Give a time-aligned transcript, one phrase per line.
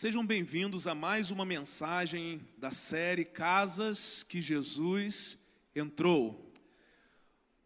[0.00, 5.36] Sejam bem-vindos a mais uma mensagem da série Casas que Jesus
[5.76, 6.50] entrou.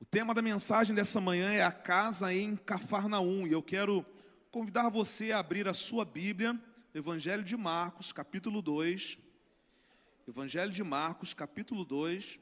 [0.01, 4.05] O tema da mensagem dessa manhã é a casa em Cafarnaum, e eu quero
[4.51, 6.61] convidar você a abrir a sua Bíblia,
[6.93, 9.17] Evangelho de Marcos, capítulo 2.
[10.27, 12.41] Evangelho de Marcos, capítulo 2.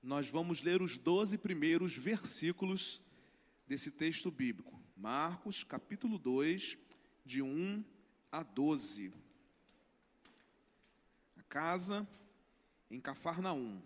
[0.00, 3.02] Nós vamos ler os 12 primeiros versículos
[3.66, 4.80] desse texto bíblico.
[4.96, 6.78] Marcos, capítulo 2,
[7.26, 7.97] de 1
[8.38, 9.12] a 12.
[11.36, 12.06] A casa
[12.88, 13.82] em Cafarnaum.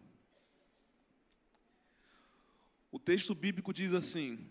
[2.91, 4.47] O texto bíblico diz assim: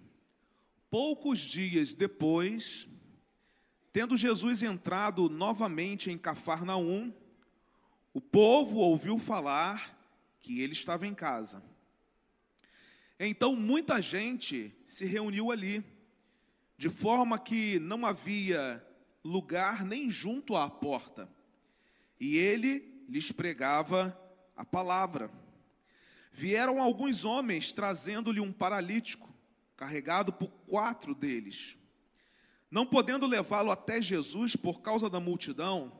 [0.89, 2.87] Poucos dias depois,
[3.93, 7.13] tendo Jesus entrado novamente em Cafarnaum,
[8.11, 9.95] o povo ouviu falar
[10.39, 11.63] que ele estava em casa.
[13.19, 15.83] Então muita gente se reuniu ali,
[16.75, 18.83] de forma que não havia
[19.23, 21.29] lugar nem junto à porta.
[22.19, 24.17] E ele lhes pregava
[24.55, 25.31] a palavra.
[26.31, 29.33] Vieram alguns homens trazendo-lhe um paralítico,
[29.75, 31.77] carregado por quatro deles.
[32.69, 35.99] Não podendo levá-lo até Jesus por causa da multidão,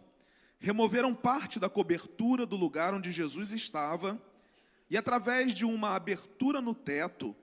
[0.58, 4.22] removeram parte da cobertura do lugar onde Jesus estava
[4.90, 7.36] e, através de uma abertura no teto,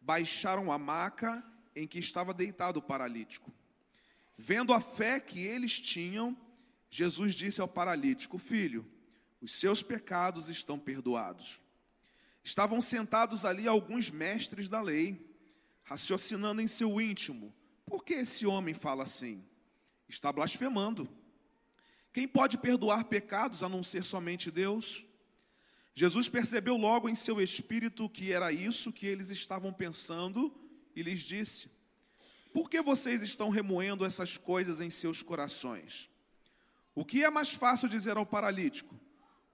[0.00, 1.42] baixaram a maca
[1.74, 3.50] em que estava deitado o paralítico.
[4.36, 6.36] Vendo a fé que eles tinham,
[6.90, 8.86] Jesus disse ao paralítico: Filho,
[9.40, 11.60] os seus pecados estão perdoados.
[12.42, 15.34] Estavam sentados ali alguns mestres da lei,
[15.82, 17.54] raciocinando em seu íntimo:
[17.86, 19.44] Por que esse homem fala assim?
[20.08, 21.08] Está blasfemando.
[22.12, 25.04] Quem pode perdoar pecados a não ser somente Deus?
[25.94, 30.54] Jesus percebeu logo em seu espírito que era isso que eles estavam pensando
[30.94, 31.70] e lhes disse:
[32.54, 36.08] por que vocês estão remoendo essas coisas em seus corações?
[36.94, 38.94] O que é mais fácil dizer ao paralítico?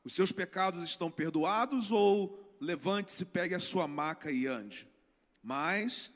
[0.05, 4.87] Os seus pecados estão perdoados ou levante-se, pegue a sua maca e ande?
[5.43, 6.13] Mas,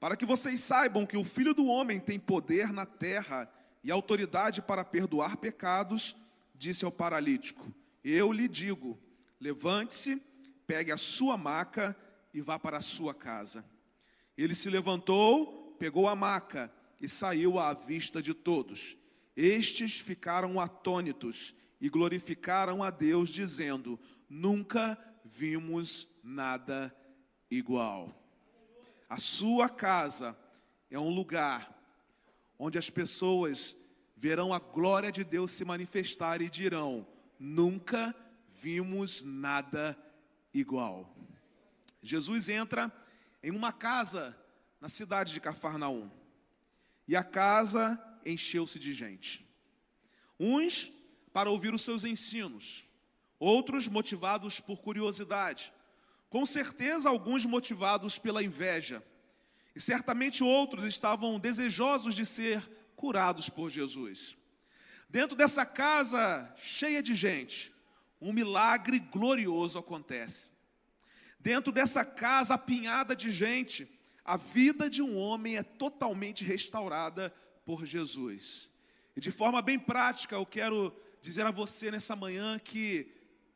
[0.00, 3.48] para que vocês saibam que o Filho do Homem tem poder na terra
[3.84, 6.16] e autoridade para perdoar pecados,
[6.52, 8.98] disse ao paralítico: Eu lhe digo,
[9.40, 10.20] levante-se,
[10.66, 11.96] pegue a sua maca
[12.32, 13.64] e vá para a sua casa.
[14.36, 18.96] Ele se levantou pegou a maca e saiu à vista de todos.
[19.36, 26.90] Estes ficaram atônitos e glorificaram a Deus, dizendo: Nunca vimos nada
[27.50, 28.18] igual.
[29.10, 30.34] A sua casa
[30.90, 31.70] é um lugar
[32.58, 33.76] onde as pessoas
[34.16, 37.06] verão a glória de Deus se manifestar e dirão:
[37.38, 38.16] Nunca
[38.48, 39.94] vimos nada
[40.54, 41.14] igual.
[42.00, 42.90] Jesus entra
[43.42, 44.34] em uma casa
[44.84, 46.10] na cidade de Cafarnaum.
[47.08, 49.48] E a casa encheu-se de gente.
[50.38, 50.92] Uns
[51.32, 52.86] para ouvir os seus ensinos,
[53.38, 55.72] outros motivados por curiosidade,
[56.28, 59.02] com certeza alguns motivados pela inveja,
[59.74, 62.60] e certamente outros estavam desejosos de ser
[62.94, 64.36] curados por Jesus.
[65.08, 67.72] Dentro dessa casa cheia de gente,
[68.20, 70.52] um milagre glorioso acontece.
[71.40, 73.88] Dentro dessa casa apinhada de gente,
[74.24, 77.32] a vida de um homem é totalmente restaurada
[77.64, 78.70] por Jesus.
[79.14, 83.12] E de forma bem prática, eu quero dizer a você nessa manhã que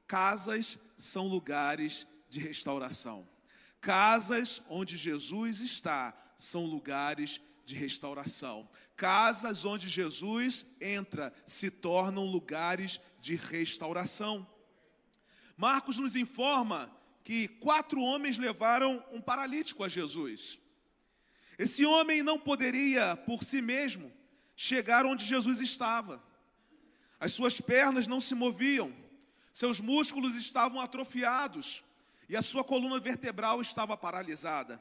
[0.07, 3.27] casas são lugares de restauração.
[3.81, 8.69] Casas onde Jesus está são lugares de restauração.
[8.97, 14.47] Casas onde Jesus entra se tornam lugares de restauração.
[15.57, 16.91] Marcos nos informa
[17.25, 20.61] que quatro homens levaram um paralítico a Jesus.
[21.59, 24.13] Esse homem não poderia, por si mesmo,
[24.55, 26.23] chegar onde Jesus estava.
[27.21, 28.95] As suas pernas não se moviam,
[29.53, 31.85] seus músculos estavam atrofiados
[32.29, 34.81] e a sua coluna vertebral estava paralisada.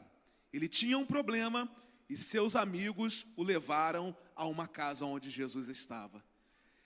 [0.54, 1.70] Ele tinha um problema
[2.10, 6.24] e seus amigos o levaram a uma casa onde Jesus estava.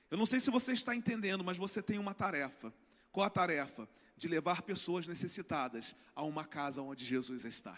[0.09, 2.74] Eu não sei se você está entendendo, mas você tem uma tarefa.
[3.12, 3.88] Qual a tarefa?
[4.21, 7.75] De levar pessoas necessitadas a uma casa onde Jesus está.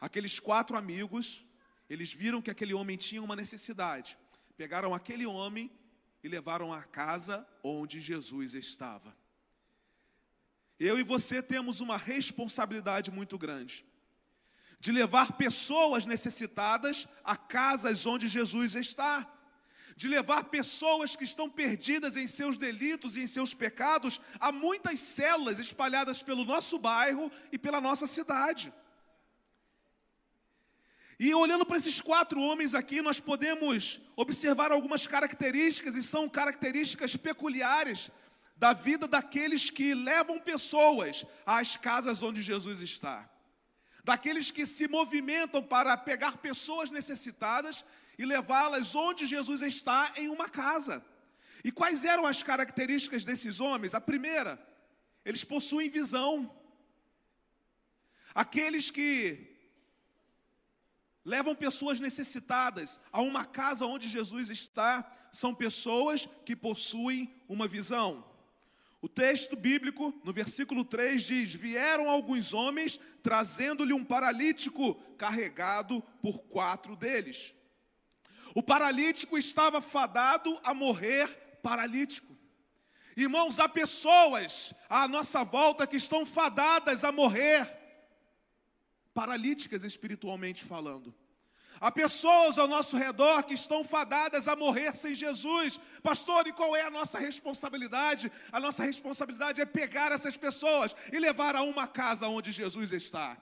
[0.00, 1.44] Aqueles quatro amigos,
[1.90, 4.16] eles viram que aquele homem tinha uma necessidade,
[4.56, 5.68] pegaram aquele homem
[6.22, 9.12] e levaram à casa onde Jesus estava.
[10.78, 13.84] Eu e você temos uma responsabilidade muito grande
[14.78, 19.28] de levar pessoas necessitadas a casas onde Jesus está
[19.96, 25.00] de levar pessoas que estão perdidas em seus delitos e em seus pecados a muitas
[25.00, 28.72] células espalhadas pelo nosso bairro e pela nossa cidade.
[31.18, 37.16] E olhando para esses quatro homens aqui, nós podemos observar algumas características, e são características
[37.16, 38.10] peculiares
[38.54, 43.30] da vida daqueles que levam pessoas às casas onde Jesus está.
[44.04, 47.82] Daqueles que se movimentam para pegar pessoas necessitadas
[48.18, 51.04] e levá-las onde Jesus está em uma casa.
[51.64, 53.94] E quais eram as características desses homens?
[53.94, 54.56] A primeira,
[55.24, 56.54] eles possuem visão.
[58.34, 59.56] Aqueles que
[61.24, 68.24] levam pessoas necessitadas a uma casa onde Jesus está, são pessoas que possuem uma visão.
[69.02, 76.44] O texto bíblico, no versículo 3, diz: Vieram alguns homens trazendo-lhe um paralítico carregado por
[76.44, 77.55] quatro deles.
[78.56, 81.28] O paralítico estava fadado a morrer
[81.62, 82.34] paralítico.
[83.14, 87.68] Irmãos, há pessoas à nossa volta que estão fadadas a morrer
[89.12, 91.14] paralíticas espiritualmente falando.
[91.78, 95.78] Há pessoas ao nosso redor que estão fadadas a morrer sem Jesus.
[96.02, 98.32] Pastor, e qual é a nossa responsabilidade?
[98.50, 103.36] A nossa responsabilidade é pegar essas pessoas e levar a uma casa onde Jesus está.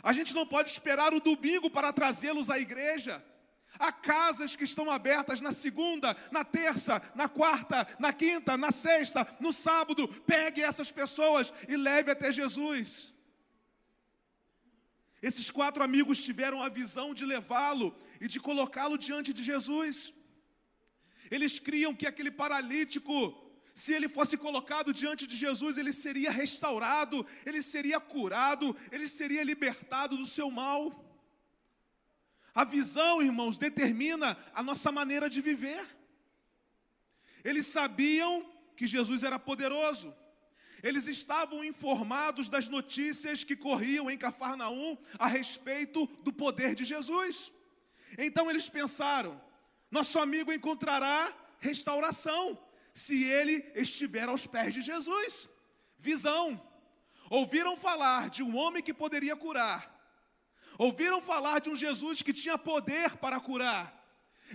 [0.00, 3.20] A gente não pode esperar o domingo para trazê-los à igreja.
[3.78, 9.26] Há casas que estão abertas na segunda, na terça, na quarta, na quinta, na sexta,
[9.40, 10.08] no sábado.
[10.26, 13.14] Pegue essas pessoas e leve até Jesus.
[15.20, 20.14] Esses quatro amigos tiveram a visão de levá-lo e de colocá-lo diante de Jesus.
[21.30, 23.14] Eles criam que aquele paralítico,
[23.74, 29.44] se ele fosse colocado diante de Jesus, ele seria restaurado, ele seria curado, ele seria
[29.44, 31.07] libertado do seu mal.
[32.58, 35.80] A visão, irmãos, determina a nossa maneira de viver.
[37.44, 38.44] Eles sabiam
[38.74, 40.12] que Jesus era poderoso.
[40.82, 47.52] Eles estavam informados das notícias que corriam em Cafarnaum a respeito do poder de Jesus.
[48.18, 49.40] Então eles pensaram:
[49.88, 52.58] nosso amigo encontrará restauração
[52.92, 55.48] se ele estiver aos pés de Jesus.
[55.96, 56.60] Visão.
[57.30, 59.97] Ouviram falar de um homem que poderia curar.
[60.76, 63.98] Ouviram falar de um Jesus que tinha poder para curar.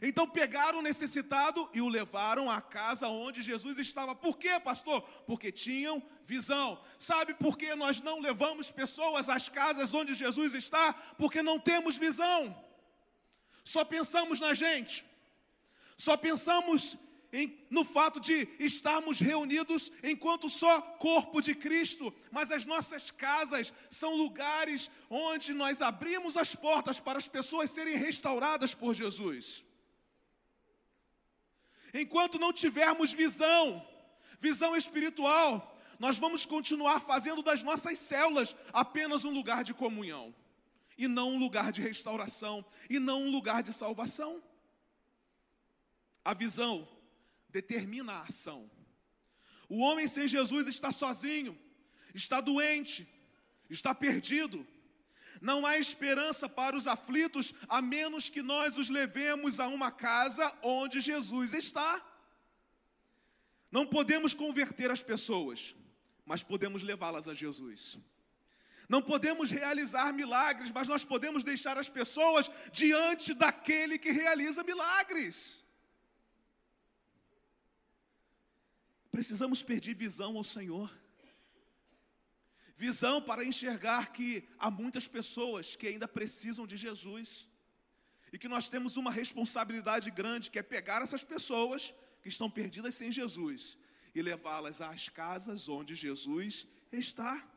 [0.01, 4.15] Então pegaram o necessitado e o levaram à casa onde Jesus estava.
[4.15, 5.01] Por quê, pastor?
[5.27, 6.81] Porque tinham visão.
[6.97, 10.93] Sabe por que nós não levamos pessoas às casas onde Jesus está?
[11.17, 12.55] Porque não temos visão.
[13.63, 15.05] Só pensamos na gente.
[15.95, 16.97] Só pensamos
[17.33, 23.73] em, no fato de estarmos reunidos enquanto só corpo de Cristo, mas as nossas casas
[23.89, 29.65] são lugares onde nós abrimos as portas para as pessoas serem restauradas por Jesus.
[31.91, 33.83] Enquanto não tivermos visão,
[34.39, 40.35] visão espiritual, nós vamos continuar fazendo das nossas células apenas um lugar de comunhão,
[40.95, 44.43] e não um lugar de restauração, e não um lugar de salvação.
[46.23, 46.87] A visão
[47.53, 48.69] determina a ação.
[49.69, 51.57] O homem sem Jesus está sozinho,
[52.13, 53.07] está doente,
[53.69, 54.67] está perdido,
[55.41, 60.51] não há esperança para os aflitos a menos que nós os levemos a uma casa
[60.61, 62.03] onde Jesus está.
[63.71, 65.75] Não podemos converter as pessoas,
[66.25, 67.97] mas podemos levá-las a Jesus.
[68.87, 75.63] Não podemos realizar milagres, mas nós podemos deixar as pessoas diante daquele que realiza milagres.
[79.13, 80.89] Precisamos pedir visão ao Senhor.
[82.75, 87.47] Visão para enxergar que há muitas pessoas que ainda precisam de Jesus
[88.31, 91.93] e que nós temos uma responsabilidade grande que é pegar essas pessoas
[92.23, 93.77] que estão perdidas sem Jesus
[94.15, 97.47] e levá-las às casas onde Jesus está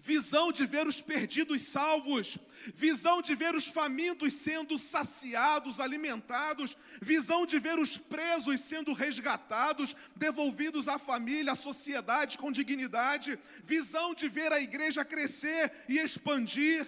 [0.00, 2.38] visão de ver os perdidos salvos,
[2.74, 9.94] visão de ver os famintos sendo saciados, alimentados, visão de ver os presos sendo resgatados,
[10.16, 16.86] devolvidos à família, à sociedade com dignidade, visão de ver a igreja crescer e expandir.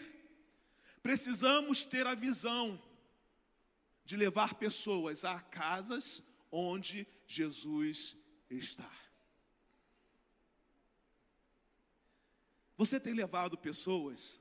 [1.02, 2.82] Precisamos ter a visão
[4.06, 8.16] de levar pessoas a casas onde Jesus
[8.48, 9.01] está.
[12.82, 14.40] Você tem levado pessoas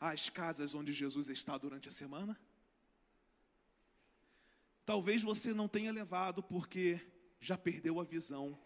[0.00, 2.40] às casas onde Jesus está durante a semana?
[4.86, 6.98] Talvez você não tenha levado porque
[7.38, 8.58] já perdeu a visão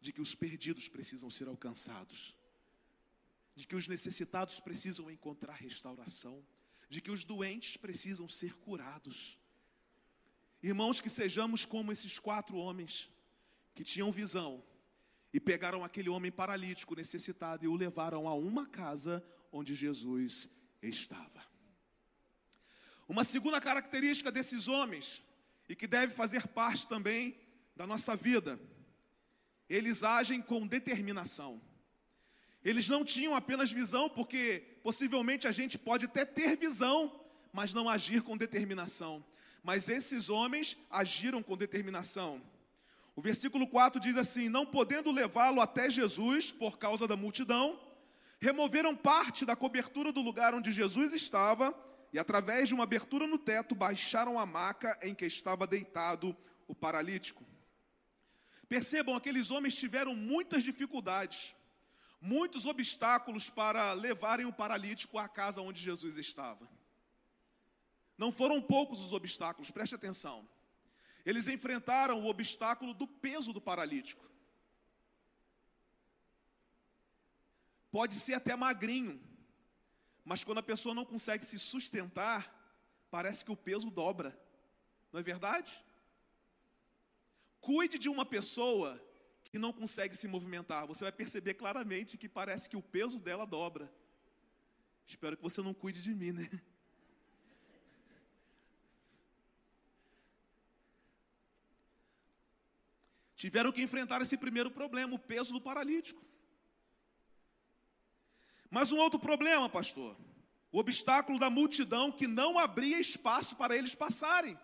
[0.00, 2.32] de que os perdidos precisam ser alcançados,
[3.56, 6.46] de que os necessitados precisam encontrar restauração,
[6.88, 9.36] de que os doentes precisam ser curados.
[10.62, 13.10] Irmãos, que sejamos como esses quatro homens
[13.74, 14.62] que tinham visão,
[15.32, 20.48] e pegaram aquele homem paralítico, necessitado, e o levaram a uma casa onde Jesus
[20.82, 21.48] estava.
[23.08, 25.22] Uma segunda característica desses homens,
[25.68, 27.36] e que deve fazer parte também
[27.76, 28.58] da nossa vida,
[29.68, 31.62] eles agem com determinação.
[32.64, 37.20] Eles não tinham apenas visão, porque possivelmente a gente pode até ter visão,
[37.52, 39.24] mas não agir com determinação.
[39.62, 42.42] Mas esses homens agiram com determinação.
[43.20, 47.78] O versículo 4 diz assim: Não podendo levá-lo até Jesus por causa da multidão,
[48.40, 51.74] removeram parte da cobertura do lugar onde Jesus estava
[52.14, 56.34] e, através de uma abertura no teto, baixaram a maca em que estava deitado
[56.66, 57.44] o paralítico.
[58.66, 61.54] Percebam, aqueles homens tiveram muitas dificuldades,
[62.22, 66.66] muitos obstáculos para levarem o paralítico à casa onde Jesus estava.
[68.16, 70.48] Não foram poucos os obstáculos, preste atenção.
[71.30, 74.28] Eles enfrentaram o obstáculo do peso do paralítico.
[77.92, 79.20] Pode ser até magrinho,
[80.24, 82.40] mas quando a pessoa não consegue se sustentar,
[83.12, 84.36] parece que o peso dobra.
[85.12, 85.72] Não é verdade?
[87.60, 89.00] Cuide de uma pessoa
[89.44, 90.84] que não consegue se movimentar.
[90.88, 93.92] Você vai perceber claramente que parece que o peso dela dobra.
[95.06, 96.48] Espero que você não cuide de mim, né?
[103.42, 106.22] Tiveram que enfrentar esse primeiro problema, o peso do paralítico.
[108.70, 110.14] Mas um outro problema, pastor,
[110.70, 114.58] o obstáculo da multidão que não abria espaço para eles passarem.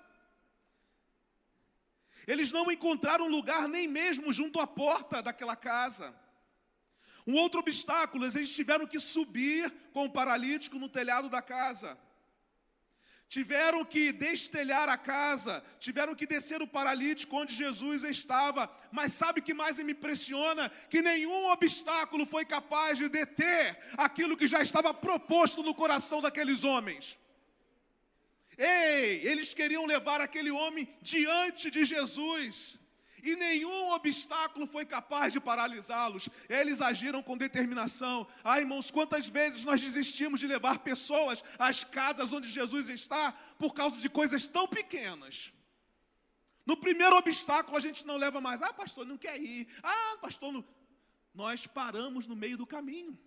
[2.26, 6.14] Eles não encontraram lugar nem mesmo junto à porta daquela casa.
[7.26, 11.98] Um outro obstáculo, eles tiveram que subir com o paralítico no telhado da casa
[13.28, 19.40] tiveram que destelhar a casa, tiveram que descer o paralítico onde Jesus estava, mas sabe
[19.40, 20.68] o que mais me impressiona?
[20.88, 26.62] Que nenhum obstáculo foi capaz de deter aquilo que já estava proposto no coração daqueles
[26.62, 27.18] homens.
[28.56, 32.78] Ei, eles queriam levar aquele homem diante de Jesus
[33.26, 36.28] e nenhum obstáculo foi capaz de paralisá-los.
[36.48, 38.26] Eles agiram com determinação.
[38.44, 43.74] Ah, irmãos, quantas vezes nós desistimos de levar pessoas às casas onde Jesus está por
[43.74, 45.52] causa de coisas tão pequenas?
[46.64, 48.62] No primeiro obstáculo a gente não leva mais.
[48.62, 49.66] Ah, pastor, não quer ir.
[49.82, 50.64] Ah, pastor, não...
[51.34, 53.18] nós paramos no meio do caminho.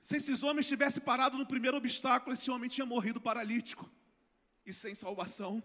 [0.00, 3.90] Se esses homens tivessem parado no primeiro obstáculo, esse homem tinha morrido paralítico
[4.64, 5.62] e sem salvação.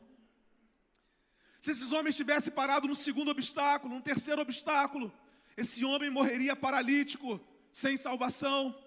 [1.63, 5.10] Se esses homens tivessem parado no segundo obstáculo, no terceiro obstáculo,
[5.55, 7.39] esse homem morreria paralítico,
[7.72, 8.77] sem salvação.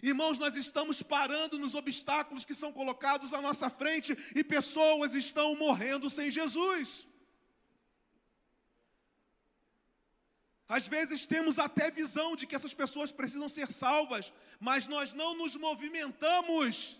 [0.00, 5.56] Irmãos, nós estamos parando nos obstáculos que são colocados à nossa frente e pessoas estão
[5.56, 7.08] morrendo sem Jesus.
[10.68, 15.34] Às vezes temos até visão de que essas pessoas precisam ser salvas, mas nós não
[15.34, 16.99] nos movimentamos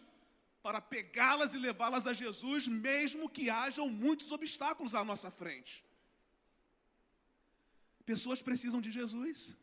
[0.63, 5.85] para pegá-las e levá-las a Jesus, mesmo que hajam muitos obstáculos à nossa frente.
[8.05, 9.57] Pessoas precisam de Jesus.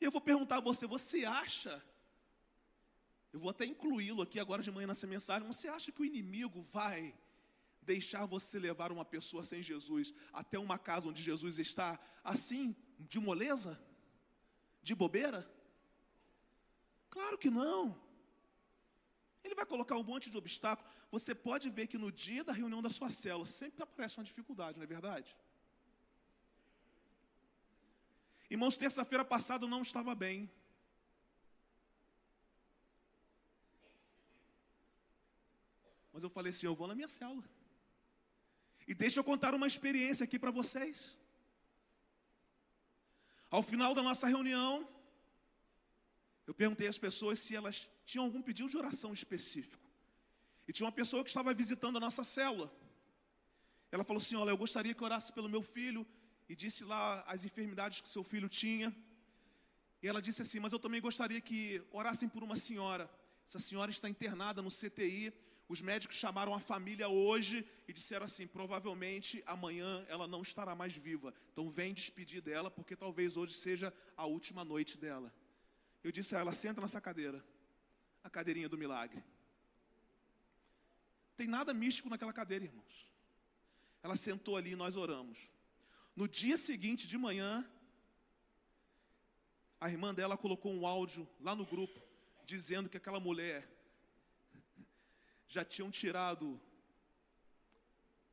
[0.00, 1.82] E eu vou perguntar a você: você acha?
[3.32, 5.46] Eu vou até incluí-lo aqui agora de manhã nessa mensagem.
[5.46, 7.14] Você acha que o inimigo vai
[7.82, 13.18] deixar você levar uma pessoa sem Jesus até uma casa onde Jesus está, assim, de
[13.18, 13.80] moleza?
[14.82, 15.48] De bobeira?
[17.08, 18.09] Claro que não.
[19.42, 20.88] Ele vai colocar um monte de obstáculo.
[21.10, 24.78] Você pode ver que no dia da reunião da sua célula sempre aparece uma dificuldade,
[24.78, 25.36] não é verdade?
[28.50, 30.50] Irmãos, terça-feira passada eu não estava bem.
[36.12, 37.44] Mas eu falei assim: eu vou na minha célula.
[38.86, 41.16] E deixa eu contar uma experiência aqui para vocês.
[43.48, 44.88] Ao final da nossa reunião,
[46.50, 49.88] eu perguntei às pessoas se elas tinham algum pedido de oração específico.
[50.66, 52.68] E tinha uma pessoa que estava visitando a nossa célula.
[53.92, 56.04] Ela falou assim: Olha, eu gostaria que orasse pelo meu filho.
[56.48, 58.92] E disse lá as enfermidades que seu filho tinha.
[60.02, 63.08] E ela disse assim: Mas eu também gostaria que orassem por uma senhora.
[63.46, 65.32] Essa senhora está internada no CTI.
[65.68, 70.96] Os médicos chamaram a família hoje e disseram assim: provavelmente amanhã ela não estará mais
[70.96, 71.32] viva.
[71.52, 75.32] Então vem despedir dela, porque talvez hoje seja a última noite dela.
[76.02, 77.44] Eu disse a ela: senta nessa cadeira,
[78.22, 79.22] a cadeirinha do milagre.
[81.36, 83.08] Tem nada místico naquela cadeira, irmãos.
[84.02, 85.50] Ela sentou ali e nós oramos.
[86.14, 87.66] No dia seguinte de manhã,
[89.80, 92.00] a irmã dela colocou um áudio lá no grupo
[92.44, 93.66] dizendo que aquela mulher
[95.48, 96.60] já tinham tirado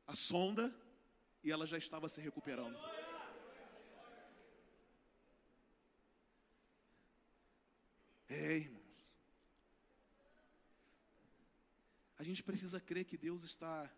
[0.06, 0.74] a sonda
[1.42, 2.76] e ela já estava se recuperando.
[8.28, 8.78] É, irmãos.
[12.18, 13.88] a gente precisa crer que Deus está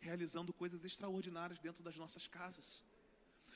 [0.00, 2.82] realizando coisas extraordinárias dentro das nossas casas.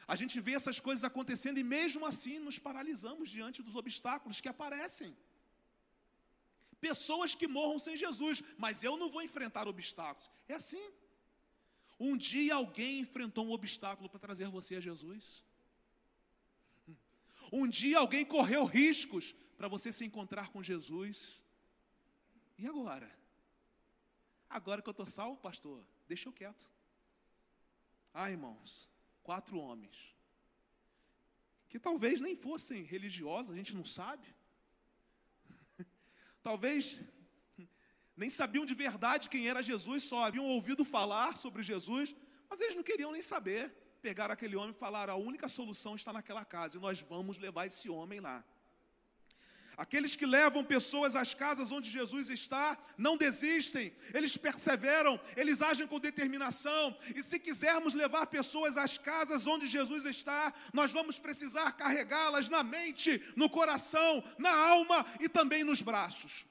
[0.06, 4.48] A gente vê essas coisas acontecendo e mesmo assim nos paralisamos diante dos obstáculos que
[4.48, 5.16] aparecem.
[6.78, 10.30] Pessoas que morram sem Jesus, mas eu não vou enfrentar obstáculos.
[10.46, 10.84] É assim.
[11.98, 15.42] Um dia alguém enfrentou um obstáculo para trazer você a Jesus.
[17.50, 21.44] Um dia alguém correu riscos para você se encontrar com Jesus.
[22.58, 23.10] E agora?
[24.48, 26.68] Agora que eu estou salvo, pastor, deixa eu quieto.
[28.12, 28.90] Ah, irmãos,
[29.22, 30.14] quatro homens,
[31.68, 34.26] que talvez nem fossem religiosos, a gente não sabe.
[36.42, 37.00] talvez
[38.14, 42.14] nem sabiam de verdade quem era Jesus, só haviam ouvido falar sobre Jesus,
[42.48, 43.70] mas eles não queriam nem saber.
[44.02, 47.66] Pegaram aquele homem e falaram: a única solução está naquela casa, e nós vamos levar
[47.66, 48.44] esse homem lá.
[49.82, 55.88] Aqueles que levam pessoas às casas onde Jesus está, não desistem, eles perseveram, eles agem
[55.88, 56.96] com determinação.
[57.16, 62.62] E se quisermos levar pessoas às casas onde Jesus está, nós vamos precisar carregá-las na
[62.62, 66.46] mente, no coração, na alma e também nos braços.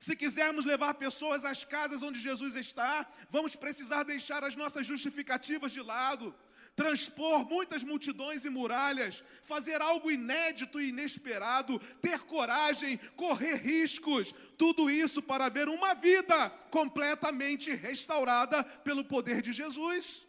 [0.00, 5.72] Se quisermos levar pessoas às casas onde Jesus está, vamos precisar deixar as nossas justificativas
[5.72, 6.34] de lado
[6.74, 14.90] transpor muitas multidões e muralhas, fazer algo inédito e inesperado, ter coragem, correr riscos, tudo
[14.90, 20.26] isso para ver uma vida completamente restaurada pelo poder de Jesus.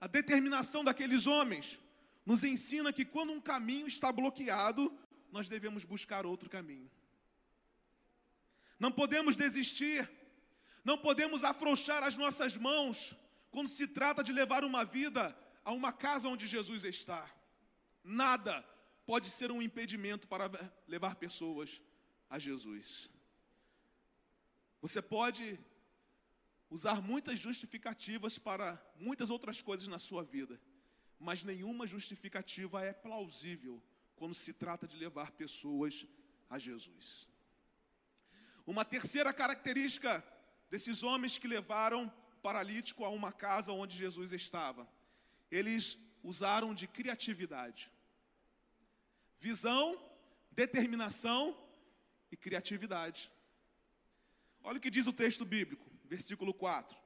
[0.00, 1.78] A determinação daqueles homens
[2.24, 4.92] nos ensina que quando um caminho está bloqueado,
[5.30, 6.90] nós devemos buscar outro caminho.
[8.78, 10.08] Não podemos desistir,
[10.84, 13.16] não podemos afrouxar as nossas mãos,
[13.52, 17.30] quando se trata de levar uma vida a uma casa onde Jesus está.
[18.02, 18.62] Nada
[19.06, 20.50] pode ser um impedimento para
[20.88, 21.80] levar pessoas
[22.30, 23.10] a Jesus.
[24.80, 25.60] Você pode
[26.70, 30.58] usar muitas justificativas para muitas outras coisas na sua vida,
[31.20, 33.80] mas nenhuma justificativa é plausível
[34.16, 36.06] quando se trata de levar pessoas
[36.48, 37.28] a Jesus.
[38.66, 40.24] Uma terceira característica
[40.70, 42.10] desses homens que levaram
[42.42, 44.88] paralítico a uma casa onde Jesus estava.
[45.50, 47.90] Eles usaram de criatividade,
[49.38, 49.98] visão,
[50.50, 51.56] determinação
[52.30, 53.32] e criatividade.
[54.62, 56.96] Olha o que diz o texto bíblico, versículo 4.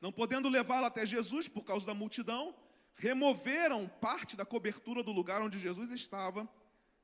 [0.00, 2.54] Não podendo levá-lo até Jesus por causa da multidão,
[2.94, 6.48] removeram parte da cobertura do lugar onde Jesus estava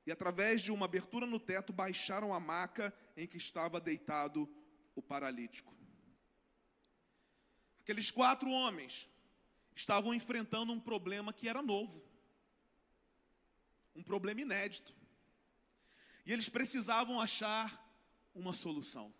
[0.04, 4.48] e, através de uma abertura no teto, baixaram a maca em que estava deitado
[4.94, 5.76] o paralítico.
[7.88, 9.08] Aqueles quatro homens
[9.74, 12.04] estavam enfrentando um problema que era novo,
[13.96, 14.94] um problema inédito.
[16.26, 17.82] E eles precisavam achar
[18.34, 19.10] uma solução.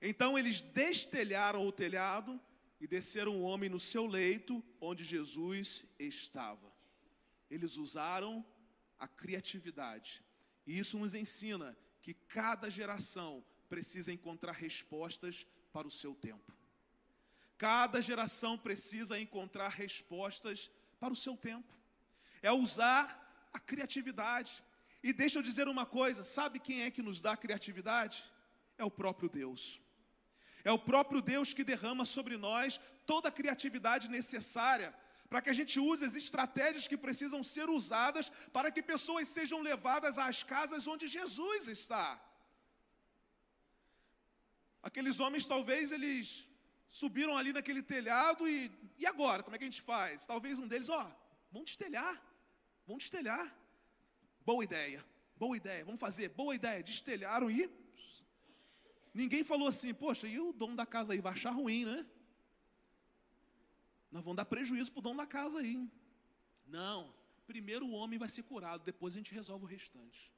[0.00, 2.40] Então eles destelharam o telhado
[2.80, 6.72] e desceram o homem no seu leito, onde Jesus estava.
[7.50, 8.42] Eles usaram
[8.98, 10.24] a criatividade.
[10.66, 16.55] E isso nos ensina que cada geração precisa encontrar respostas para o seu tempo.
[17.58, 21.72] Cada geração precisa encontrar respostas para o seu tempo.
[22.42, 24.62] É usar a criatividade.
[25.02, 28.24] E deixa eu dizer uma coisa: sabe quem é que nos dá criatividade?
[28.76, 29.80] É o próprio Deus.
[30.64, 34.94] É o próprio Deus que derrama sobre nós toda a criatividade necessária
[35.28, 39.60] para que a gente use as estratégias que precisam ser usadas para que pessoas sejam
[39.60, 42.20] levadas às casas onde Jesus está.
[44.82, 46.48] Aqueles homens, talvez, eles
[46.86, 49.42] subiram ali naquele telhado e, e agora?
[49.42, 50.26] Como é que a gente faz?
[50.26, 51.10] Talvez um deles, ó,
[51.50, 52.22] vamos destelhar,
[52.86, 53.54] vamos destelhar.
[54.44, 55.04] Boa ideia,
[55.36, 56.82] boa ideia, vamos fazer, boa ideia.
[56.82, 57.68] Destelharam e
[59.12, 62.06] ninguém falou assim, poxa, e o dono da casa aí vai achar ruim, né?
[64.10, 65.90] Nós vamos dar prejuízo para o dono da casa aí.
[66.66, 67.12] Não,
[67.46, 70.32] primeiro o homem vai ser curado, depois a gente resolve o restante.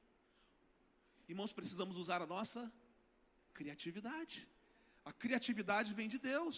[1.27, 2.71] Irmãos, precisamos usar a nossa
[3.53, 4.49] criatividade.
[5.09, 6.57] A criatividade vem de Deus.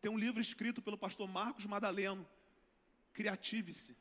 [0.00, 2.24] Tem um livro escrito pelo pastor Marcos Madaleno,
[3.12, 3.96] Criative-se.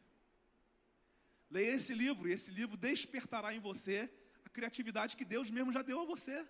[1.50, 3.98] Leia esse livro e esse livro despertará em você
[4.46, 6.48] a criatividade que Deus mesmo já deu a você.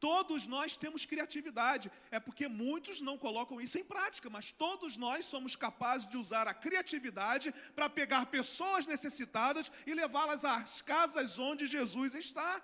[0.00, 5.24] Todos nós temos criatividade, é porque muitos não colocam isso em prática, mas todos nós
[5.24, 11.66] somos capazes de usar a criatividade para pegar pessoas necessitadas e levá-las às casas onde
[11.66, 12.60] Jesus está.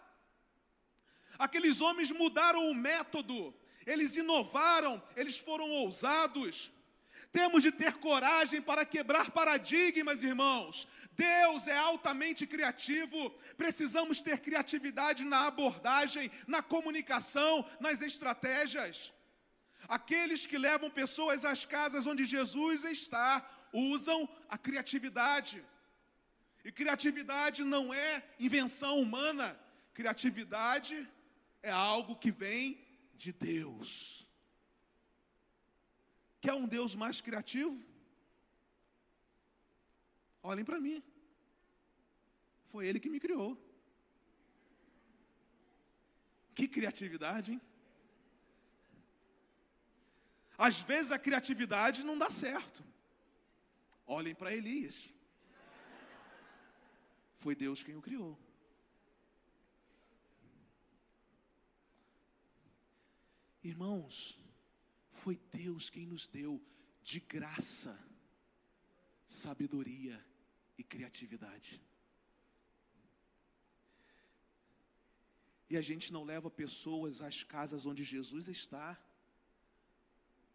[1.39, 3.55] Aqueles homens mudaram o método,
[3.87, 6.73] eles inovaram, eles foram ousados.
[7.31, 10.87] Temos de ter coragem para quebrar paradigmas, irmãos.
[11.13, 13.31] Deus é altamente criativo.
[13.57, 19.15] Precisamos ter criatividade na abordagem, na comunicação, nas estratégias.
[19.89, 25.65] Aqueles que levam pessoas às casas onde Jesus está usam a criatividade.
[26.65, 29.59] E criatividade não é invenção humana.
[29.95, 31.09] Criatividade
[31.63, 32.82] é algo que vem
[33.15, 34.29] de Deus.
[36.41, 37.85] Quer um Deus mais criativo?
[40.43, 41.03] Olhem para mim.
[42.65, 43.57] Foi Ele que me criou.
[46.55, 47.61] Que criatividade, hein?
[50.59, 52.85] Às vezes a criatividade não dá certo.
[54.07, 55.13] Olhem para Elias.
[57.35, 58.39] Foi Deus quem o criou.
[63.63, 64.39] Irmãos,
[65.11, 66.61] foi Deus quem nos deu
[67.03, 67.99] de graça
[69.25, 70.25] sabedoria
[70.77, 71.81] e criatividade.
[75.71, 79.01] E a gente não leva pessoas às casas onde Jesus está,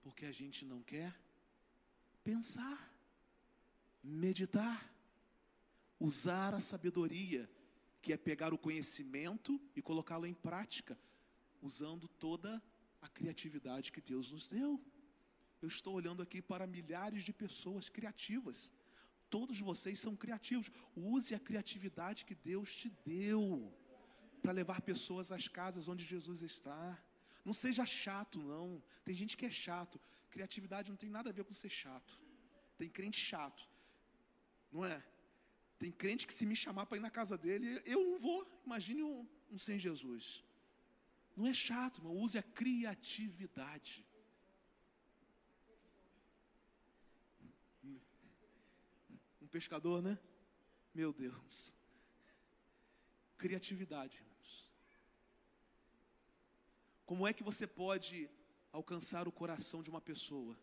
[0.04, 1.20] porque a gente não quer
[2.24, 2.94] pensar,
[4.04, 4.94] meditar,
[6.00, 7.50] usar a sabedoria,
[8.02, 11.00] que é pegar o conhecimento e colocá-lo em prática,
[11.62, 12.77] usando toda a
[13.08, 14.72] a criatividade que Deus nos deu.
[15.62, 18.72] Eu estou olhando aqui para milhares de pessoas criativas.
[19.30, 20.72] Todos vocês são criativos.
[20.96, 23.74] Use a criatividade que Deus te deu
[24.42, 26.84] para levar pessoas às casas onde Jesus está.
[27.44, 28.84] Não seja chato, não.
[29.04, 30.00] Tem gente que é chato.
[30.30, 32.20] Criatividade não tem nada a ver com ser chato.
[32.78, 33.68] Tem crente chato,
[34.72, 35.04] não é?
[35.80, 38.40] Tem crente que se me chamar para ir na casa dele, eu não vou.
[38.66, 40.44] Imagine um, um sem Jesus.
[41.38, 42.16] Não é chato, irmão.
[42.16, 44.04] Use a criatividade.
[49.40, 50.18] Um pescador, né?
[50.96, 51.76] Meu Deus.
[53.38, 54.74] Criatividade, irmãos.
[57.06, 58.28] Como é que você pode
[58.72, 60.60] alcançar o coração de uma pessoa?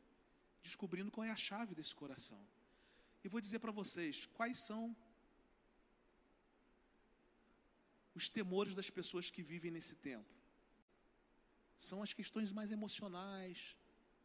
[0.60, 2.44] Descobrindo qual é a chave desse coração.
[3.22, 4.94] E vou dizer para vocês quais são
[8.12, 10.43] os temores das pessoas que vivem nesse tempo
[11.76, 13.76] são as questões mais emocionais,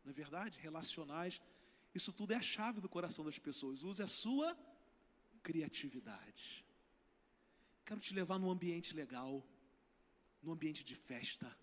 [0.03, 0.59] não é verdade?
[0.59, 1.41] Relacionais.
[1.93, 3.83] Isso tudo é a chave do coração das pessoas.
[3.83, 4.57] Use a sua
[5.41, 6.65] criatividade.
[7.85, 9.43] Quero te levar num ambiente legal,
[10.41, 11.55] num ambiente de festa,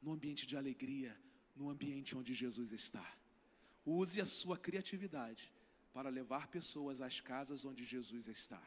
[0.00, 1.18] num ambiente de alegria,
[1.54, 3.06] num ambiente onde Jesus está.
[3.84, 5.52] Use a sua criatividade
[5.92, 8.62] para levar pessoas às casas onde Jesus está.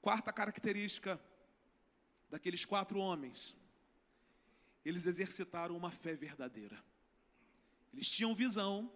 [0.00, 1.20] Quarta característica
[2.30, 3.54] daqueles quatro homens
[4.88, 6.82] eles exercitaram uma fé verdadeira.
[7.92, 8.90] Eles tinham visão,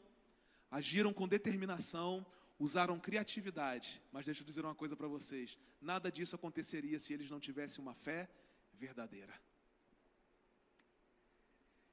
[0.71, 2.25] agiram com determinação,
[2.59, 4.01] usaram criatividade.
[4.11, 7.83] Mas deixa eu dizer uma coisa para vocês: nada disso aconteceria se eles não tivessem
[7.83, 8.31] uma fé
[8.73, 9.35] verdadeira.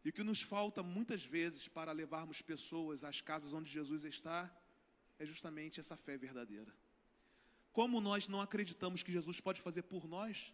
[0.06, 4.50] E o que nos falta muitas vezes para levarmos pessoas às casas onde Jesus está
[5.18, 6.74] é justamente essa fé verdadeira.
[7.74, 10.54] Como nós não acreditamos que Jesus pode fazer por nós,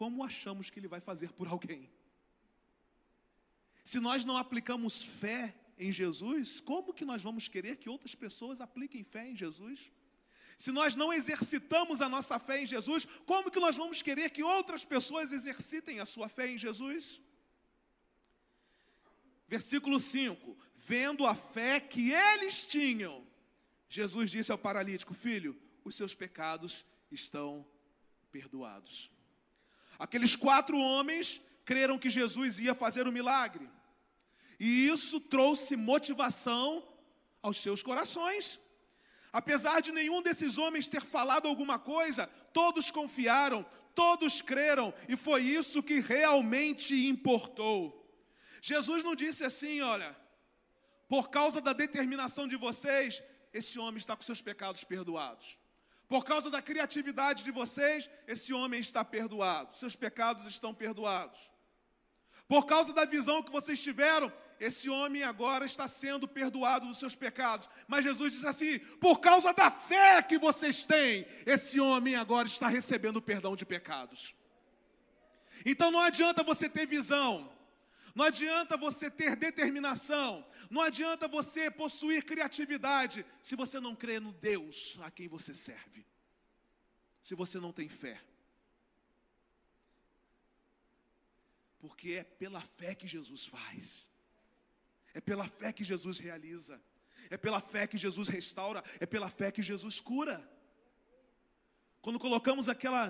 [0.00, 1.82] como achamos que Ele vai fazer por alguém?
[3.84, 8.62] Se nós não aplicamos fé em Jesus, como que nós vamos querer que outras pessoas
[8.62, 9.92] apliquem fé em Jesus?
[10.56, 14.42] Se nós não exercitamos a nossa fé em Jesus, como que nós vamos querer que
[14.42, 17.20] outras pessoas exercitem a sua fé em Jesus?
[19.46, 23.26] Versículo 5: Vendo a fé que eles tinham,
[23.86, 27.66] Jesus disse ao paralítico: Filho, os seus pecados estão
[28.32, 29.10] perdoados.
[30.00, 33.68] Aqueles quatro homens creram que Jesus ia fazer o um milagre.
[34.58, 36.82] E isso trouxe motivação
[37.42, 38.58] aos seus corações.
[39.30, 45.42] Apesar de nenhum desses homens ter falado alguma coisa, todos confiaram, todos creram, e foi
[45.42, 47.80] isso que realmente importou.
[48.62, 50.16] Jesus não disse assim: olha,
[51.08, 55.58] por causa da determinação de vocês, esse homem está com seus pecados perdoados.
[56.10, 61.38] Por causa da criatividade de vocês, esse homem está perdoado, seus pecados estão perdoados.
[62.48, 67.14] Por causa da visão que vocês tiveram, esse homem agora está sendo perdoado dos seus
[67.14, 67.68] pecados.
[67.86, 72.66] Mas Jesus diz assim: por causa da fé que vocês têm, esse homem agora está
[72.66, 74.34] recebendo perdão de pecados.
[75.64, 77.48] Então não adianta você ter visão,
[78.16, 84.32] não adianta você ter determinação, não adianta você possuir criatividade se você não crê no
[84.32, 86.06] Deus a quem você serve.
[87.20, 88.22] Se você não tem fé.
[91.80, 94.08] Porque é pela fé que Jesus faz.
[95.12, 96.80] É pela fé que Jesus realiza.
[97.28, 100.48] É pela fé que Jesus restaura, é pela fé que Jesus cura.
[102.00, 103.04] Quando colocamos aquela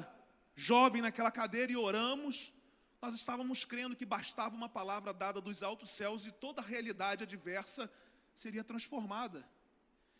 [0.54, 2.54] jovem naquela cadeira e oramos,
[3.00, 7.24] nós estávamos crendo que bastava uma palavra dada dos altos céus e toda a realidade
[7.24, 7.90] adversa
[8.34, 9.48] seria transformada.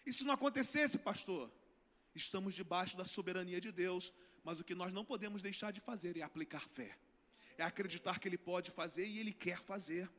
[0.06, 1.52] E se não acontecesse, pastor?
[2.14, 4.12] Estamos debaixo da soberania de Deus,
[4.42, 6.96] mas o que nós não podemos deixar de fazer é aplicar fé,
[7.58, 10.10] é acreditar que Ele pode fazer e Ele quer fazer.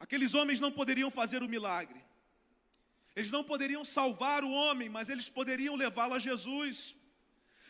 [0.00, 2.02] Aqueles homens não poderiam fazer o milagre,
[3.14, 6.96] eles não poderiam salvar o homem, mas eles poderiam levá-lo a Jesus.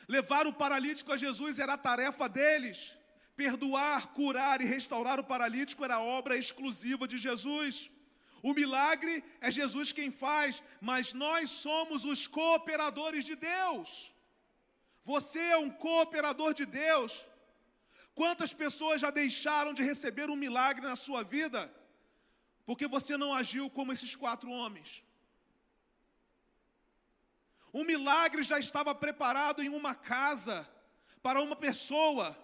[0.08, 2.96] Levar o paralítico a Jesus era a tarefa deles.
[3.36, 7.90] Perdoar, curar e restaurar o paralítico era obra exclusiva de Jesus.
[8.42, 14.14] O milagre é Jesus quem faz, mas nós somos os cooperadores de Deus.
[15.02, 17.28] Você é um cooperador de Deus.
[18.14, 21.72] Quantas pessoas já deixaram de receber um milagre na sua vida
[22.64, 25.04] porque você não agiu como esses quatro homens?
[27.72, 30.68] Um milagre já estava preparado em uma casa
[31.22, 32.36] para uma pessoa.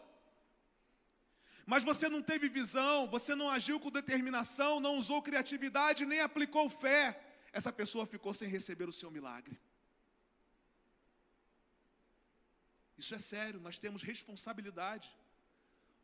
[1.66, 6.70] Mas você não teve visão, você não agiu com determinação, não usou criatividade, nem aplicou
[6.70, 7.20] fé.
[7.52, 9.60] Essa pessoa ficou sem receber o seu milagre.
[12.96, 15.14] Isso é sério, nós temos responsabilidade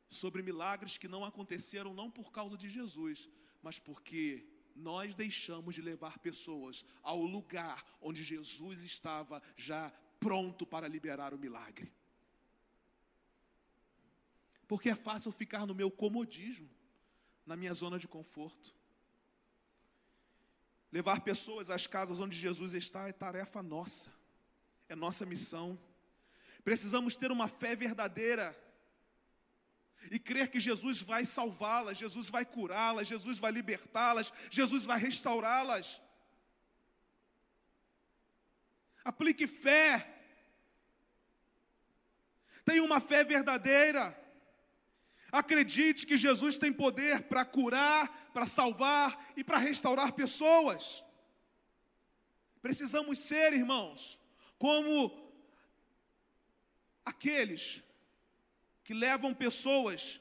[0.08, 3.28] sobre milagres que não aconteceram não por causa de Jesus,
[3.62, 10.88] mas porque nós deixamos de levar pessoas ao lugar onde Jesus estava já pronto para
[10.88, 11.92] liberar o milagre.
[14.66, 16.70] Porque é fácil ficar no meu comodismo,
[17.44, 18.74] na minha zona de conforto.
[20.90, 24.12] Levar pessoas às casas onde Jesus está é tarefa nossa,
[24.88, 25.78] é nossa missão.
[26.62, 28.56] Precisamos ter uma fé verdadeira
[30.10, 36.00] e crer que Jesus vai salvá-las, Jesus vai curá-las, Jesus vai libertá-las, Jesus vai restaurá-las.
[39.04, 40.10] Aplique fé.
[42.64, 44.18] Tenha uma fé verdadeira.
[45.30, 51.04] Acredite que Jesus tem poder para curar, para salvar e para restaurar pessoas.
[52.62, 54.20] Precisamos ser, irmãos,
[54.58, 55.24] como
[57.04, 57.82] aqueles
[58.85, 60.20] que levam pessoas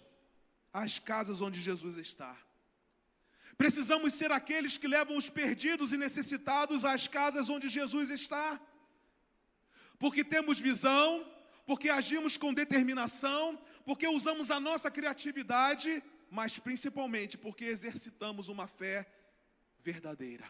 [0.72, 2.36] às casas onde Jesus está.
[3.58, 8.60] Precisamos ser aqueles que levam os perdidos e necessitados às casas onde Jesus está.
[10.00, 11.08] Porque temos visão,
[11.68, 19.06] porque agimos com determinação, porque usamos a nossa criatividade, mas principalmente porque exercitamos uma fé
[19.80, 20.50] verdadeira.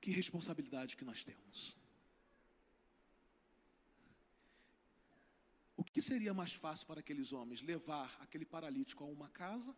[0.00, 1.83] Que responsabilidade que nós temos.
[5.94, 7.62] Que seria mais fácil para aqueles homens?
[7.62, 9.72] Levar aquele paralítico a uma casa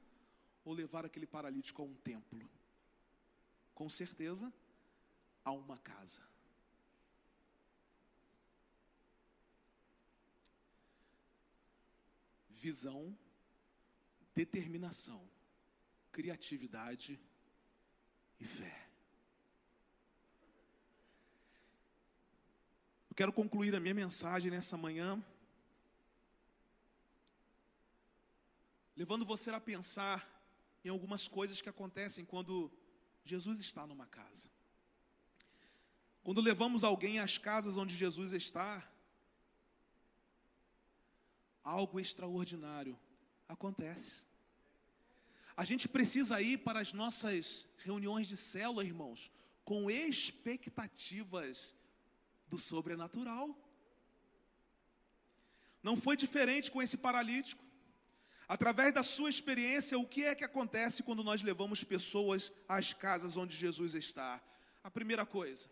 [0.65, 2.51] ou levar aquele paralítico a um templo?
[3.75, 4.51] Com certeza,
[5.45, 6.23] a uma casa.
[12.49, 13.15] Visão,
[14.35, 15.23] determinação,
[16.11, 17.21] criatividade
[18.41, 18.89] e fé.
[23.11, 25.23] Eu quero concluir a minha mensagem nessa manhã
[28.97, 30.27] levando você a pensar
[30.85, 32.73] em algumas coisas que acontecem quando
[33.25, 34.49] Jesus está numa casa.
[36.23, 38.89] Quando levamos alguém às casas onde Jesus está,
[41.63, 42.99] algo extraordinário
[43.49, 44.25] acontece.
[45.57, 49.31] A gente precisa ir para as nossas reuniões de célula, irmãos,
[49.65, 51.75] com expectativas
[52.49, 53.57] do sobrenatural.
[55.83, 57.65] Não foi diferente com esse paralítico.
[58.49, 63.37] Através da sua experiência, o que é que acontece quando nós levamos pessoas às casas
[63.37, 64.41] onde Jesus está?
[64.85, 65.69] A primeira coisa,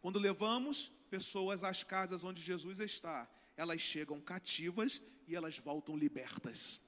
[0.00, 6.80] quando levamos pessoas às casas onde Jesus está, elas chegam cativas e elas voltam libertas.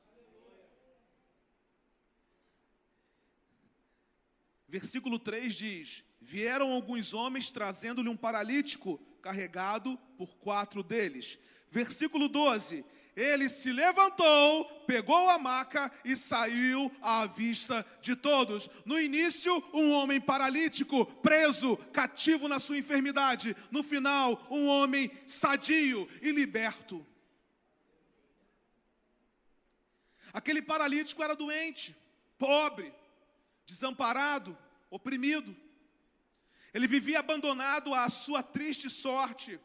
[4.69, 11.39] Versículo 3 diz: Vieram alguns homens trazendo-lhe um paralítico carregado por quatro deles.
[11.71, 12.85] Versículo 12:
[13.17, 18.69] ele se levantou, pegou a maca e saiu à vista de todos.
[18.85, 23.57] No início, um homem paralítico, preso, cativo na sua enfermidade.
[23.71, 27.07] No final, um homem sadio e liberto.
[30.33, 31.97] Aquele paralítico era doente,
[32.37, 32.93] pobre,
[33.65, 34.59] desamparado,
[34.91, 35.57] oprimido.
[36.73, 39.61] Ele vivia abandonado à sua triste sorte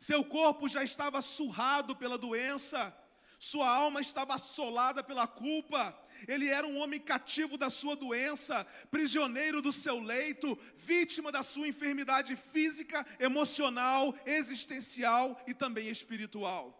[0.00, 2.96] seu corpo já estava surrado pela doença,
[3.42, 5.98] Sua alma estava assolada pela culpa.
[6.28, 11.66] Ele era um homem cativo da sua doença, prisioneiro do seu leito, vítima da sua
[11.66, 16.76] enfermidade física, emocional, existencial e também espiritual.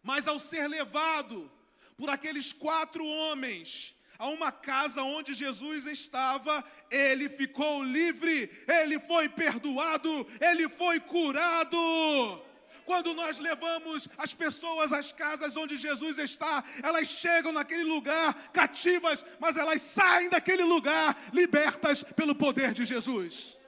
[0.00, 1.50] Mas ao ser levado
[1.96, 9.28] por aqueles quatro homens a uma casa onde Jesus estava, ele ficou livre, ele foi
[9.28, 11.78] perdoado, ele foi curado.
[12.84, 19.24] Quando nós levamos as pessoas às casas onde Jesus está, elas chegam naquele lugar cativas,
[19.38, 23.60] mas elas saem daquele lugar libertas pelo poder de Jesus.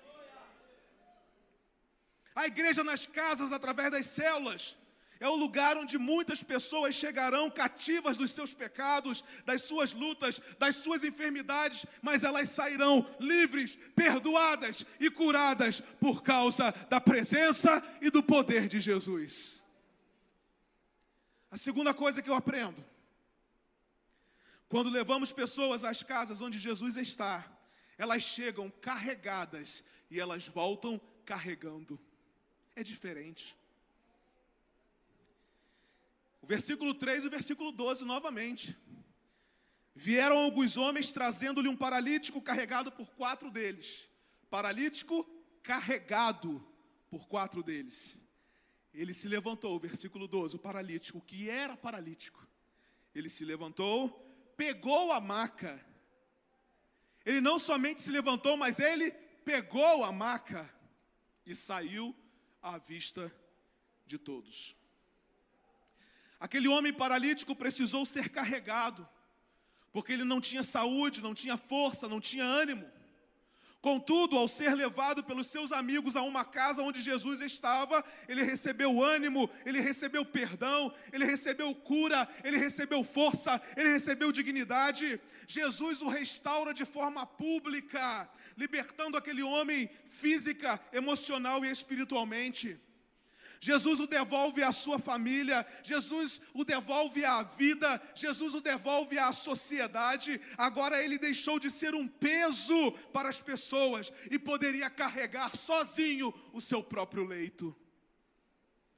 [2.35, 4.77] A igreja nas casas, através das células,
[5.21, 10.77] é o lugar onde muitas pessoas chegarão cativas dos seus pecados, das suas lutas, das
[10.77, 18.23] suas enfermidades, mas elas sairão livres, perdoadas e curadas por causa da presença e do
[18.23, 19.63] poder de Jesus.
[21.51, 22.83] A segunda coisa que eu aprendo,
[24.71, 27.47] quando levamos pessoas às casas onde Jesus está,
[27.99, 32.01] elas chegam carregadas e elas voltam carregando.
[32.75, 33.60] É diferente.
[36.43, 38.77] O versículo 3 e o versículo 12 novamente.
[39.95, 44.09] Vieram alguns homens trazendo-lhe um paralítico carregado por quatro deles.
[44.49, 45.25] Paralítico
[45.63, 46.65] carregado
[47.11, 48.17] por quatro deles.
[48.93, 52.47] Ele se levantou, versículo 12, o paralítico, que era paralítico.
[53.15, 54.09] Ele se levantou,
[54.57, 55.85] pegou a maca.
[57.25, 59.11] Ele não somente se levantou, mas ele
[59.45, 60.73] pegou a maca
[61.45, 62.15] e saiu
[62.63, 63.33] à vista
[64.07, 64.77] de todos.
[66.41, 69.07] Aquele homem paralítico precisou ser carregado,
[69.93, 72.91] porque ele não tinha saúde, não tinha força, não tinha ânimo.
[73.83, 79.03] Contudo, ao ser levado pelos seus amigos a uma casa onde Jesus estava, ele recebeu
[79.03, 85.19] ânimo, ele recebeu perdão, ele recebeu cura, ele recebeu força, ele recebeu dignidade.
[85.47, 92.79] Jesus o restaura de forma pública, libertando aquele homem física, emocional e espiritualmente.
[93.63, 99.33] Jesus o devolve à sua família, Jesus o devolve à vida, Jesus o devolve à
[99.33, 100.41] sociedade.
[100.57, 106.61] Agora ele deixou de ser um peso para as pessoas e poderia carregar sozinho o
[106.61, 107.77] seu próprio leito.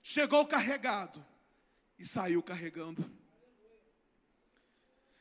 [0.01, 1.27] Chegou carregado
[1.99, 3.11] e saiu carregando.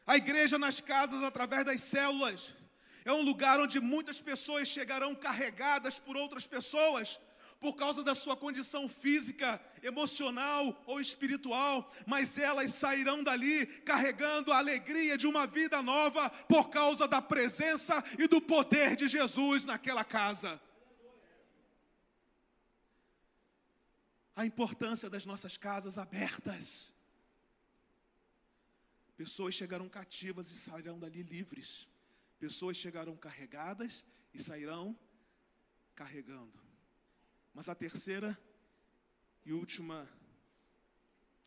[0.06, 2.54] A igreja nas casas, através das células,
[3.04, 7.20] é um lugar onde muitas pessoas chegarão carregadas por outras pessoas
[7.62, 14.58] por causa da sua condição física, emocional ou espiritual, mas elas sairão dali carregando a
[14.58, 20.04] alegria de uma vida nova por causa da presença e do poder de Jesus naquela
[20.04, 20.60] casa.
[24.36, 26.96] A importância das nossas casas abertas.
[29.16, 31.88] Pessoas chegarão cativas e sairão dali livres.
[32.40, 34.98] Pessoas chegarão carregadas e sairão
[35.94, 36.71] carregando.
[37.54, 38.38] Mas a terceira
[39.46, 40.08] e última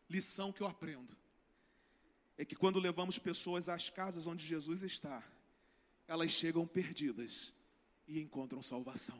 [0.09, 1.15] lição que eu aprendo
[2.37, 5.23] é que quando levamos pessoas às casas onde Jesus está,
[6.07, 7.53] elas chegam perdidas
[8.07, 9.19] e encontram salvação.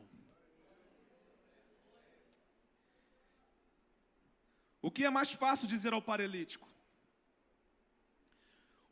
[4.80, 6.68] O que é mais fácil dizer ao paralítico?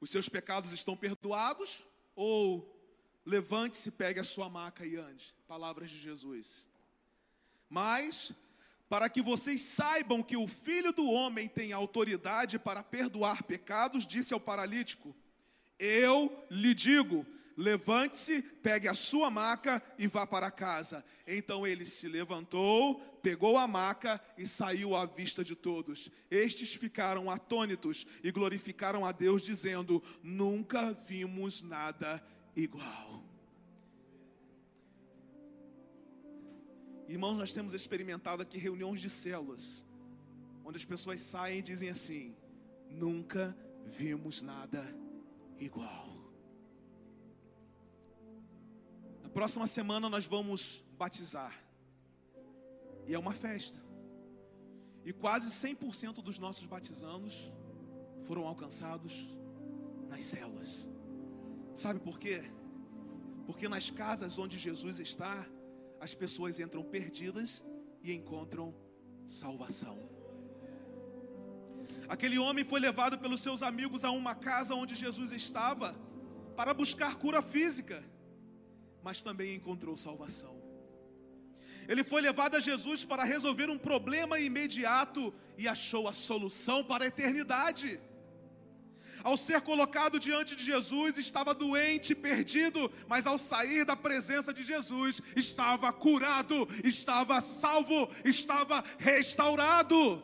[0.00, 1.86] Os seus pecados estão perdoados?
[2.16, 2.68] Ou
[3.24, 5.32] levante-se, pegue a sua maca e ande?
[5.46, 6.68] Palavras de Jesus.
[7.68, 8.32] Mas,
[8.88, 14.34] para que vocês saibam que o filho do homem tem autoridade para perdoar pecados, disse
[14.34, 15.14] ao paralítico:
[15.78, 21.04] Eu lhe digo, levante-se, pegue a sua maca e vá para casa.
[21.26, 26.10] Então ele se levantou, pegou a maca e saiu à vista de todos.
[26.30, 32.22] Estes ficaram atônitos e glorificaram a Deus, dizendo: Nunca vimos nada
[32.54, 33.23] igual.
[37.06, 39.84] Irmãos, nós temos experimentado aqui reuniões de células,
[40.64, 42.34] onde as pessoas saem e dizem assim:
[42.88, 44.82] nunca vimos nada
[45.58, 46.08] igual.
[49.22, 51.54] Na próxima semana nós vamos batizar,
[53.06, 53.82] e é uma festa,
[55.04, 57.52] e quase 100% dos nossos batizandos
[58.22, 59.28] foram alcançados
[60.08, 60.88] nas células.
[61.74, 62.50] Sabe por quê?
[63.44, 65.46] Porque nas casas onde Jesus está,
[66.04, 67.64] as pessoas entram perdidas
[68.02, 68.74] e encontram
[69.26, 69.96] salvação.
[72.06, 75.98] Aquele homem foi levado pelos seus amigos a uma casa onde Jesus estava
[76.54, 78.04] para buscar cura física,
[79.02, 80.54] mas também encontrou salvação.
[81.88, 87.04] Ele foi levado a Jesus para resolver um problema imediato e achou a solução para
[87.04, 87.98] a eternidade.
[89.24, 94.62] Ao ser colocado diante de Jesus, estava doente, perdido, mas ao sair da presença de
[94.62, 100.22] Jesus, estava curado, estava salvo, estava restaurado.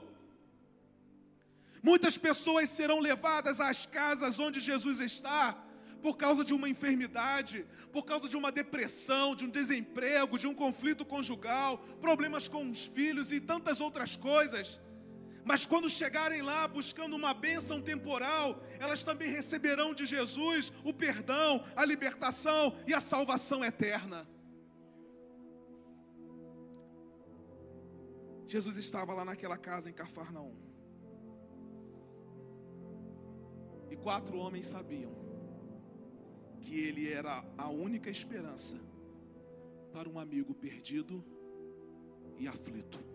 [1.83, 5.57] Muitas pessoas serão levadas às casas onde Jesus está,
[6.03, 10.55] por causa de uma enfermidade, por causa de uma depressão, de um desemprego, de um
[10.55, 14.79] conflito conjugal, problemas com os filhos e tantas outras coisas.
[15.45, 21.65] Mas quando chegarem lá buscando uma bênção temporal, elas também receberão de Jesus o perdão,
[21.75, 24.29] a libertação e a salvação eterna.
[28.47, 30.57] Jesus estava lá naquela casa em Cafarnaum.
[33.91, 35.15] E quatro homens sabiam
[36.61, 38.77] que ele era a única esperança
[39.93, 41.25] para um amigo perdido
[42.39, 43.10] e aflito.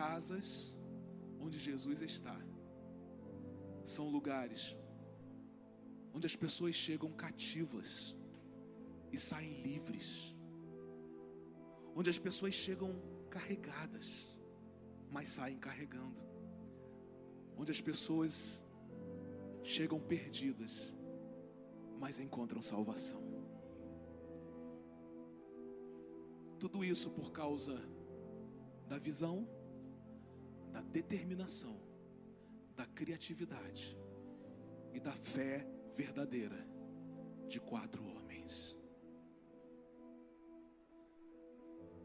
[0.00, 0.80] Casas
[1.38, 2.34] onde Jesus está.
[3.84, 4.74] São lugares
[6.14, 8.16] onde as pessoas chegam cativas
[9.12, 10.34] e saem livres,
[11.94, 12.90] onde as pessoas chegam
[13.28, 14.08] carregadas,
[15.10, 16.22] mas saem carregando,
[17.58, 18.64] onde as pessoas
[19.62, 20.96] chegam perdidas,
[21.98, 23.22] mas encontram salvação.
[26.58, 27.78] Tudo isso por causa
[28.88, 29.59] da visão,
[30.72, 31.76] da determinação,
[32.74, 33.98] da criatividade
[34.92, 36.66] e da fé verdadeira
[37.46, 38.76] de quatro homens.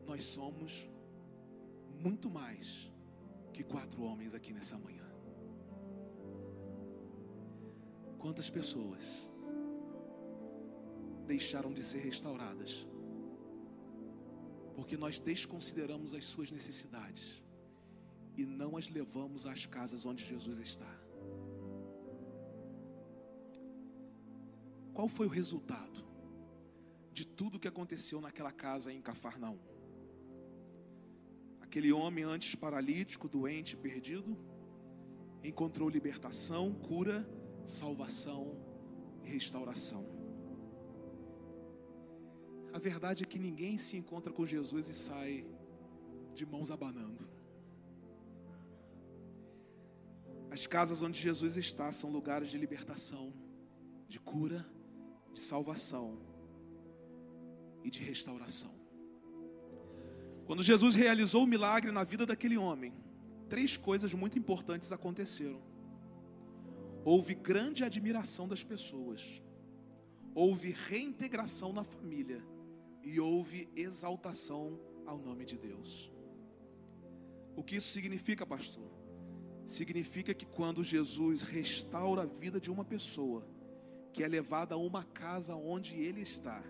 [0.05, 0.89] Nós somos
[1.99, 2.91] muito mais
[3.53, 5.05] que quatro homens aqui nessa manhã.
[8.19, 9.31] Quantas pessoas
[11.25, 12.87] deixaram de ser restauradas,
[14.75, 17.44] porque nós desconsideramos as suas necessidades
[18.35, 20.93] e não as levamos às casas onde Jesus está.
[24.93, 26.05] Qual foi o resultado
[27.11, 29.59] de tudo que aconteceu naquela casa em Cafarnaum?
[31.61, 34.37] Aquele homem antes paralítico, doente, perdido,
[35.43, 37.27] encontrou libertação, cura,
[37.65, 38.57] salvação
[39.23, 40.05] e restauração.
[42.71, 45.45] A verdade é que ninguém se encontra com Jesus e sai
[46.33, 47.34] de mãos abanando.
[50.55, 53.33] As casas onde Jesus está são lugares de libertação,
[54.07, 54.65] de cura,
[55.33, 56.17] de salvação
[57.83, 58.71] e de restauração.
[60.45, 62.93] Quando Jesus realizou o milagre na vida daquele homem,
[63.49, 65.61] três coisas muito importantes aconteceram.
[67.03, 69.43] Houve grande admiração das pessoas,
[70.33, 72.41] houve reintegração na família
[73.03, 76.09] e houve exaltação ao nome de Deus.
[77.57, 79.04] O que isso significa, pastor?
[79.65, 83.47] Significa que quando Jesus restaura a vida de uma pessoa,
[84.13, 86.63] que é levada a uma casa onde ele está,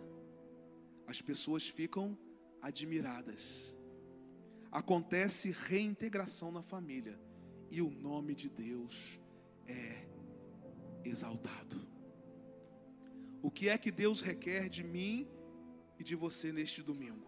[1.06, 2.18] as pessoas ficam
[2.62, 3.78] admiradas.
[4.72, 7.20] Acontece reintegração na família
[7.70, 9.20] e o nome de Deus
[9.68, 10.08] é
[11.04, 11.88] exaltado.
[13.42, 15.28] O que é que Deus requer de mim
[16.00, 17.28] e de você neste domingo.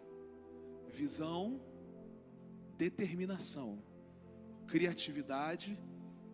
[0.90, 1.62] Visão,
[2.76, 3.84] determinação,
[4.68, 5.80] criatividade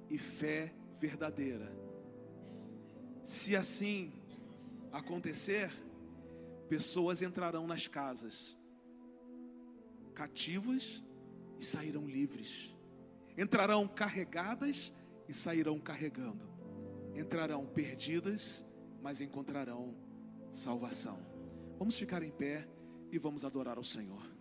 [0.09, 1.71] e fé verdadeira.
[3.23, 4.11] Se assim
[4.91, 5.71] acontecer,
[6.67, 8.57] pessoas entrarão nas casas
[10.13, 11.03] cativas
[11.59, 12.75] e sairão livres.
[13.37, 14.93] Entrarão carregadas
[15.27, 16.47] e sairão carregando.
[17.15, 18.65] Entrarão perdidas,
[19.01, 19.95] mas encontrarão
[20.51, 21.19] salvação.
[21.77, 22.67] Vamos ficar em pé
[23.11, 24.32] e vamos adorar ao Senhor.